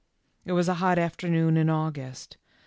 It 0.45 0.53
was 0.53 0.67
a 0.67 0.73
hot 0.81 0.97
afternoon 0.97 1.57
in 1.57 1.69
August. 1.69 2.35